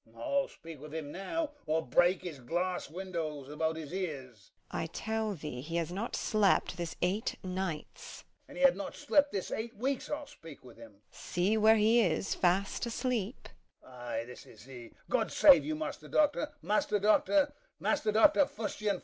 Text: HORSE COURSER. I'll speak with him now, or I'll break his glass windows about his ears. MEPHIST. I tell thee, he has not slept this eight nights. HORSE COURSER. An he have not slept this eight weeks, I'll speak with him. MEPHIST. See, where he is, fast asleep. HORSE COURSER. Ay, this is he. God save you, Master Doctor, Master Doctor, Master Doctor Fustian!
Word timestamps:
HORSE 0.05 0.13
COURSER. 0.15 0.25
I'll 0.31 0.47
speak 0.47 0.81
with 0.81 0.95
him 0.95 1.11
now, 1.11 1.51
or 1.67 1.75
I'll 1.75 1.81
break 1.83 2.23
his 2.23 2.39
glass 2.39 2.89
windows 2.89 3.49
about 3.51 3.75
his 3.75 3.93
ears. 3.93 4.49
MEPHIST. 4.49 4.49
I 4.71 4.85
tell 4.87 5.35
thee, 5.35 5.61
he 5.61 5.75
has 5.75 5.91
not 5.91 6.15
slept 6.15 6.75
this 6.75 6.95
eight 7.03 7.35
nights. 7.43 8.23
HORSE 8.23 8.23
COURSER. 8.23 8.45
An 8.49 8.55
he 8.55 8.61
have 8.63 8.75
not 8.75 8.95
slept 8.95 9.31
this 9.31 9.51
eight 9.51 9.75
weeks, 9.77 10.09
I'll 10.09 10.25
speak 10.25 10.65
with 10.65 10.77
him. 10.77 10.93
MEPHIST. 11.11 11.23
See, 11.31 11.55
where 11.55 11.75
he 11.77 12.01
is, 12.01 12.33
fast 12.33 12.87
asleep. 12.87 13.47
HORSE 13.83 13.91
COURSER. 13.93 14.01
Ay, 14.01 14.23
this 14.25 14.45
is 14.47 14.63
he. 14.63 14.91
God 15.07 15.31
save 15.31 15.63
you, 15.63 15.75
Master 15.75 16.07
Doctor, 16.07 16.49
Master 16.63 16.97
Doctor, 16.97 17.53
Master 17.79 18.11
Doctor 18.11 18.47
Fustian! 18.47 18.99